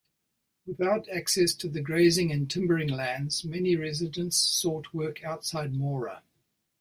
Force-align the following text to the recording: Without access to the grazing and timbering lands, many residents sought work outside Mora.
Without 0.65 1.07
access 1.09 1.53
to 1.53 1.69
the 1.69 1.79
grazing 1.79 2.31
and 2.31 2.49
timbering 2.49 2.89
lands, 2.89 3.45
many 3.45 3.75
residents 3.75 4.35
sought 4.35 4.91
work 4.95 5.23
outside 5.23 5.75
Mora. 5.75 6.23